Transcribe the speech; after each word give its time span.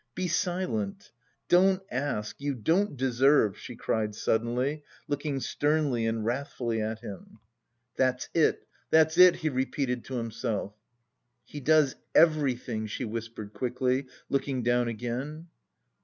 "Be 0.15 0.27
silent! 0.27 1.11
Don't 1.47 1.83
ask! 1.91 2.37
You 2.41 2.55
don't 2.55 2.97
deserve!" 2.97 3.55
she 3.55 3.75
cried 3.75 4.15
suddenly, 4.15 4.83
looking 5.07 5.39
sternly 5.39 6.07
and 6.07 6.25
wrathfully 6.25 6.81
at 6.81 7.01
him. 7.01 7.37
"That's 7.97 8.27
it, 8.33 8.65
that's 8.89 9.19
it," 9.19 9.35
he 9.35 9.49
repeated 9.49 10.03
to 10.05 10.15
himself. 10.15 10.73
"He 11.45 11.59
does 11.59 11.95
everything," 12.15 12.87
she 12.87 13.05
whispered 13.05 13.53
quickly, 13.53 14.07
looking 14.27 14.63
down 14.63 14.87
again. 14.87 15.49